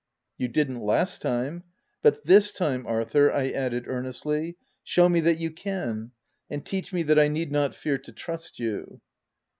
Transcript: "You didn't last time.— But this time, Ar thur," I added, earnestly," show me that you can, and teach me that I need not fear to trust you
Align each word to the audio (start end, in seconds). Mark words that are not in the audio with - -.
"You 0.39 0.47
didn't 0.47 0.79
last 0.81 1.21
time.— 1.21 1.63
But 2.01 2.25
this 2.25 2.51
time, 2.51 2.87
Ar 2.87 3.05
thur," 3.05 3.31
I 3.31 3.51
added, 3.51 3.85
earnestly," 3.87 4.57
show 4.83 5.07
me 5.07 5.19
that 5.19 5.37
you 5.37 5.51
can, 5.51 6.09
and 6.49 6.65
teach 6.65 6.91
me 6.91 7.03
that 7.03 7.19
I 7.19 7.27
need 7.27 7.51
not 7.51 7.75
fear 7.75 7.99
to 7.99 8.11
trust 8.11 8.57
you 8.57 8.99